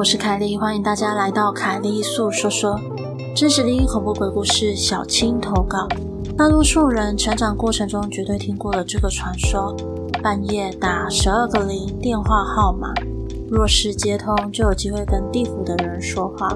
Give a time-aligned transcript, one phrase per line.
[0.00, 2.80] 我是凯莉，欢迎大家来到凯莉粟说说
[3.36, 4.74] 真实灵异恐怖鬼故事。
[4.74, 5.86] 小青投稿，
[6.38, 9.76] 大多数人成长过程中绝对听过了这个传说：
[10.22, 12.94] 半夜打十二个零电话号码，
[13.50, 16.48] 若是接通就有机会跟地府的人说话。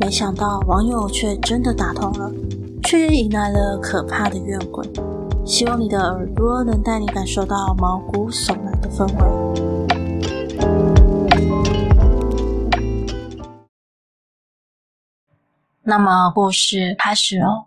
[0.00, 2.32] 没想到网友却真的打通了，
[2.82, 4.84] 却也引来了可怕的怨鬼。
[5.44, 9.81] 希望你的耳朵能带你感受到毛骨悚然的氛围。
[15.84, 17.66] 那么故事开始哦。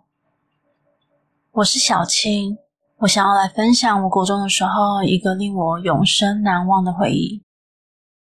[1.52, 2.56] 我是小青，
[3.00, 7.42] 我想要来分享我国中的时候一个令我永生难忘的回忆。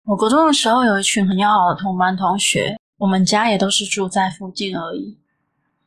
[0.07, 5.19] 我国中的时候有一群很要好的同班同学，我们家也都是住在附近而已。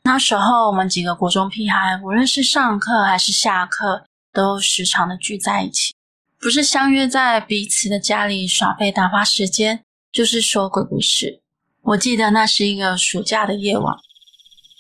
[0.03, 5.95] 那时候我们几个国中屁孩，无论是上课还是下课，都时常的聚在一起，
[6.39, 11.41] 不是相约在彼此的家里耍废打发时间，就是说鬼故事。
[11.89, 13.95] 我记得那是一个暑假的夜晚，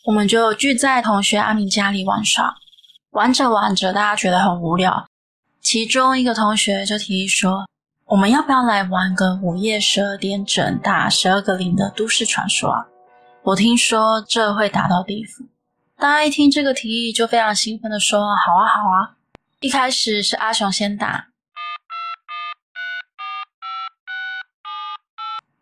[0.05, 2.55] 我们就聚在同学阿明家里玩耍。
[3.09, 5.07] 玩着玩着，大家觉得很无聊，
[5.59, 7.67] 其中一个同学就提议说
[8.05, 12.85] ：“我们要不要来玩个午夜十二点整打十二个零的都市传说啊？”
[13.41, 15.43] 我听说这会打到地府，
[15.97, 19.17] 大家一听这个提议就非常兴奋的说：“好啊，好啊！”
[19.61, 21.28] 一开始是阿雄先打。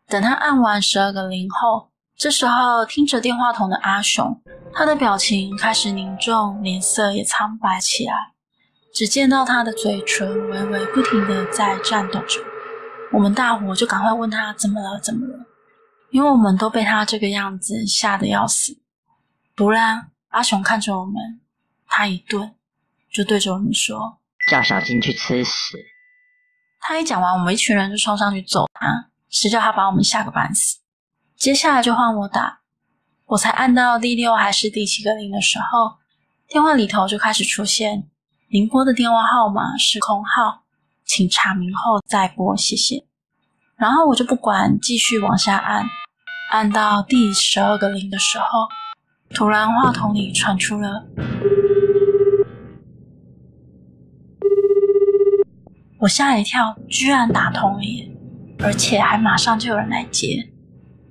[0.10, 4.42] 等他按完十二个零后，这时候听着电话筒的阿雄，
[4.74, 8.14] 他的表情开始凝重，脸色也苍白起来。
[8.94, 12.40] 只见到他的嘴唇微微不停的在颤抖着。
[13.12, 14.98] 我们大伙就赶快问他怎么了？
[15.02, 15.46] 怎么了？
[16.12, 18.78] 因为我们都被他这个样子吓得要死。
[19.58, 21.14] 突然，阿雄看着我们，
[21.86, 22.56] 他一顿，
[23.12, 24.20] 就对着我们说
[24.50, 25.78] ：“叫小金去吃屎。”
[26.80, 29.10] 他一讲完，我们一群人就冲上去揍他。
[29.30, 30.80] 是叫他把我们吓个半死。
[31.36, 32.60] 接下来就换我打，
[33.26, 35.98] 我才按到第六还是第七个零的时候，
[36.48, 38.08] 电话里头就开始出现
[38.50, 40.64] “您拨的电话号码是空号，
[41.06, 43.06] 请查明后再拨，谢谢。”
[43.78, 45.86] 然后我就不管，继续往下按，
[46.52, 48.68] 按到第十二个零的时候，
[49.36, 51.06] 突然话筒里传出了，
[56.00, 58.17] 我吓一跳，居然打通了耶！
[58.60, 60.50] 而且还马上就有人来接，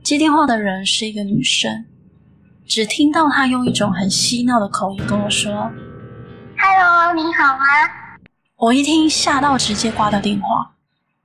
[0.02, 1.86] 接电话的人是一个女生，
[2.66, 5.70] 只听到她用一种很嬉闹的口音跟我说
[6.58, 7.64] ：“Hello，你好吗？”
[8.56, 10.74] 我一听吓到，直接挂掉电话。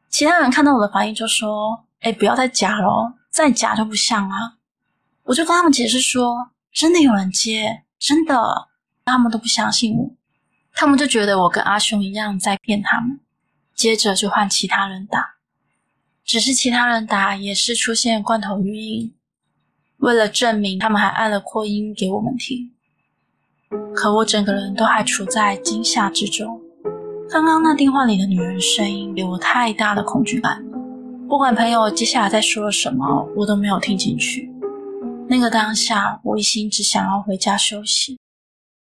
[0.09, 4.57] 其他人看到我的反应就说：“哎，不要再假了，再假就不像啊！”
[5.23, 8.67] 我就跟他们解释说：“真的有人接，真的。”
[9.03, 10.11] 他们都不相信我，
[10.73, 13.19] 他们就觉得我跟阿雄一样在骗他们。
[13.73, 15.35] 接着就换其他人打。
[16.23, 19.13] 只是其他人打也是出现罐头语音，
[19.97, 22.71] 为了证明，他们还按了扩音给我们听。
[23.93, 26.61] 可我整个人都还处在惊吓之中。
[27.29, 30.63] 刚刚那电话里的女人声音给我太大的恐惧感，
[31.27, 34.49] 不管朋友接下来在说了什么，我都没有听进去。
[35.27, 38.19] 那个当下，我一心只想要回家休息，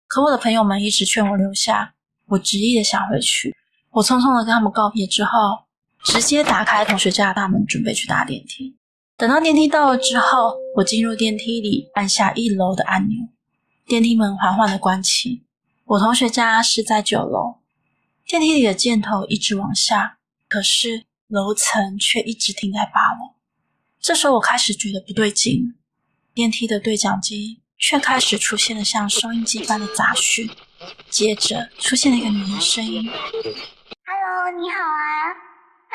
[0.08, 1.96] 可我的朋友们一直劝我留下，
[2.28, 3.56] 我执意的想回去。
[3.91, 5.65] 我匆匆的跟他们告别之后。
[6.06, 8.78] 直接打开同学家的大门，准备去搭电梯。
[9.18, 13.18] 等到电梯到了之后，我进入电梯里，按下一楼的按钮，
[13.88, 15.44] 电梯门缓缓的关起。
[15.86, 17.58] 我同学家是在九楼，
[18.26, 20.18] 电梯里的箭头一直往下，
[20.48, 23.34] 可是楼层却一直停在八楼。
[24.00, 25.74] 这时候我开始觉得不对劲，
[26.36, 30.48] 电梯的对讲机却开始出现了像收音机般的杂讯，
[31.10, 33.10] 接着出现了一个女人声音
[34.06, 35.34] ：“Hello，你好啊。”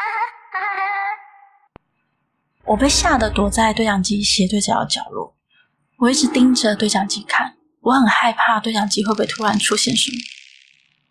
[2.67, 5.35] 我被吓得躲在对讲机斜对角的角落，
[5.99, 10.17] 我一直盯着对讲机看，我很害怕对讲机会不会突然出现什么。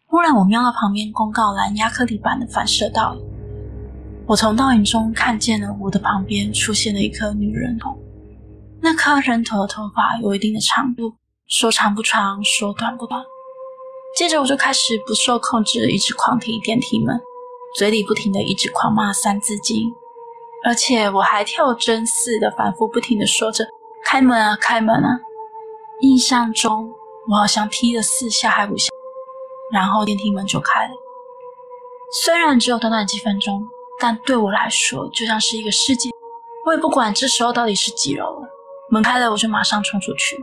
[0.07, 3.21] 忽然，我瞄到旁边公告栏压克力板的反射倒影，
[4.27, 7.97] 我从倒影中看见了我的旁边出现了一颗女人头，
[8.81, 11.15] 那颗人头的头发有一定的长度，
[11.47, 13.21] 说长不长，说短不短。
[14.17, 17.19] 接着，我就开始不受控制的一直狂踢电梯门。
[17.79, 19.77] 嘴里不停的一直狂骂《三字经》，
[20.65, 23.65] 而且我还跳针似的反复不停的说着
[24.03, 25.17] “开门啊，开门啊”。
[26.03, 26.91] 印象中，
[27.29, 28.89] 我好像踢了四下还五下，
[29.71, 30.91] 然后电梯门就开了。
[32.11, 33.65] 虽然只有短短几分钟，
[33.97, 36.09] 但对我来说就像是一个世界。
[36.65, 38.43] 我也不管这时候到底是几楼，
[38.89, 40.35] 门开了我就马上冲出去。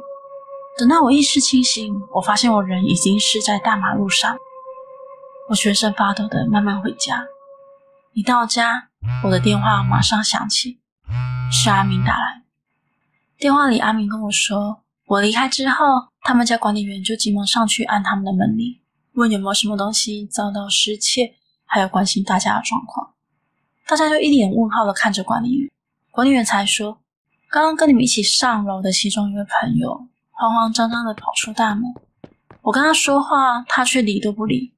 [0.79, 4.39] 等到我意识清醒，我发现我人已经是在大马路上。
[5.49, 7.25] 我全身发抖的慢慢回家，
[8.15, 8.89] 一到家，
[9.23, 10.81] 我的电话马上响起。
[11.53, 12.43] 是阿明打来。
[13.39, 18.81] 电话里，阿明跟我说，我离开之后，他们家管理员就急忙上去按他们的门铃，
[19.13, 23.13] 问有没有什么东西遭到失窃，还有关心大家的状况。
[23.87, 25.71] 大家就一脸问号的看着管理员。
[26.11, 26.99] 管理员才说，
[27.49, 31.85] 刚刚跟你们一起上楼的其中一位朋友，慌慌张张的跑出大门，
[32.63, 34.73] 我跟他说话，他却理都不理，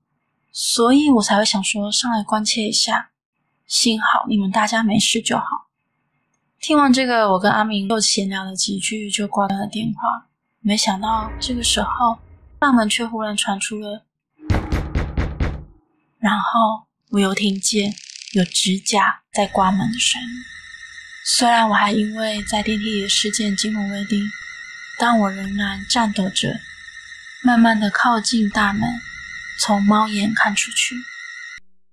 [0.51, 3.11] 所以我才会想说上来关切一下。
[3.67, 5.69] 幸好你们大家没事就好。
[6.61, 10.27] 听完这个，我跟阿明又闲聊了几句，就挂断了电话。
[10.61, 12.19] 没想到这个时候，
[12.59, 14.05] 大门却忽然传出了，
[16.19, 17.95] 然后我又听见
[18.33, 20.29] 有指甲在刮门的声音。
[21.25, 24.19] 虽然我还因为在电梯里的事件惊魂未定，
[24.99, 26.59] 但我仍然颤抖着，
[27.45, 28.83] 慢慢的靠近大门，
[29.61, 30.95] 从猫眼看出去。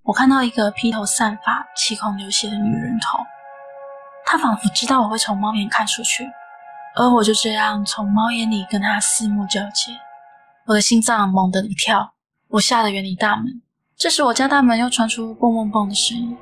[0.04, 3.18] 我看到一个披头散发、七孔流血的女人头。
[4.26, 6.30] 他仿佛知道我会从猫眼看出去，
[6.96, 9.92] 而我就这样从猫眼里跟他四目交接。
[10.66, 12.14] 我的心脏猛地一跳，
[12.50, 13.62] 我吓得远离大门。
[13.96, 16.38] 这时，我家大门又传出“嘣嘣嘣”的声音。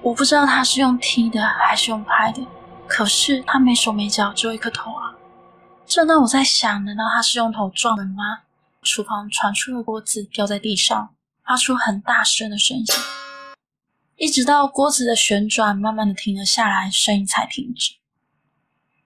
[0.00, 2.46] 我不知道他是用踢的还是用拍的，
[2.86, 5.12] 可是他没手没脚，只有一颗头啊！
[5.86, 8.40] 正当我在想，难道他是用头撞门吗？
[8.82, 11.14] 厨房传出了锅子掉在地上，
[11.44, 12.84] 发出很大声的声音。
[14.16, 17.94] 一直到锅子的旋转慢慢的停了下来，声音才停止。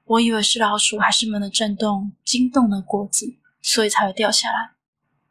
[0.04, 4.72] 我以为是老鼠还是门的震动惊动了锅子，所以才会掉下来。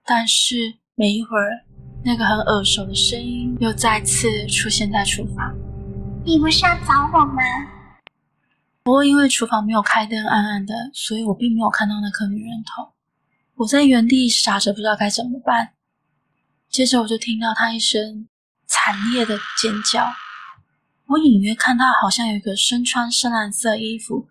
[0.04, 1.66] 但是没一会儿，
[2.04, 5.56] 那个很耳熟的声音又再次出现在厨房。
[6.26, 7.42] 你不是要找我吗？
[8.84, 12.92] 不过因为厨房没有开灯，暗暗的，所以我并没有看到那颗女人头。
[13.62, 15.74] 我在原地傻着，不知道该怎么办。
[16.70, 18.28] 接着我就听到他一声。
[18.66, 20.14] 惨烈的尖叫，
[21.08, 24.30] 我隐约看到好像有一个身穿深蓝色衣服，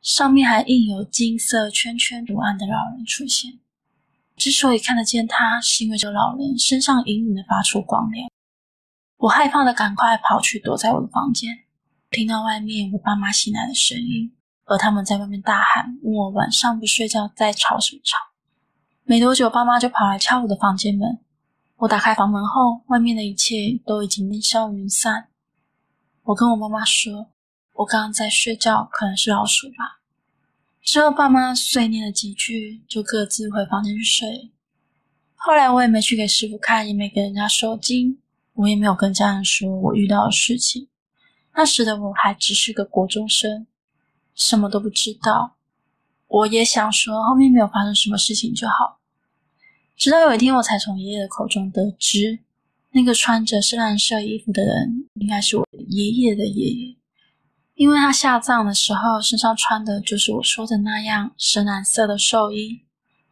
[0.00, 3.58] 上面还印有金色圈圈图案的老人出现。
[4.36, 8.30] 之所以看得见他，是因为这老人身上隐隐的发出光亮。
[9.16, 11.64] 我害怕的赶快跑去躲在我的房间，
[12.10, 14.32] 听到外面我爸妈醒来的声音，
[14.66, 18.33] 而他们在外面大喊，问我晚上不睡觉在吵什么吵。
[19.06, 21.18] 没多久，爸妈就跑来敲我的房间门。
[21.76, 25.28] 我打开房门后，外面的一切都已经烟消云散。
[26.22, 27.30] 我跟我妈妈说，
[27.74, 30.00] 我刚刚在睡觉，可能是老鼠吧。
[30.80, 34.50] 之后爸妈碎念了几句，就各自回房间去睡。
[35.34, 38.18] 后来我也没去给师傅看，也没给人家收金，
[38.54, 40.88] 我也没有跟家人说我遇到的事情。
[41.54, 43.66] 那时的我还只是个国中生，
[44.34, 45.56] 什么都不知道。
[46.34, 48.98] 我也想说，后面没有发生什么事情就好。
[49.96, 52.40] 直到有一天，我才从爷爷的口中得知，
[52.90, 56.96] 那个穿着深蓝色衣服的人应该是我爷爷的爷爷，
[57.74, 62.82] 因为他下葬的时候身上穿的就是我说的那样深蓝色的寿衣，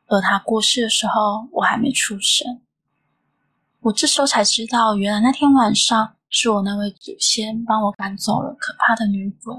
[0.06, 2.60] 而他过世的时候我还没出生。
[3.80, 9.56] 我这时候才知道，原来那天晚上是我那位祖先帮我赶走了可怕的女鬼。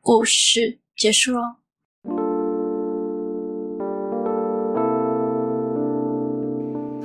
[0.00, 1.61] 故事结束了。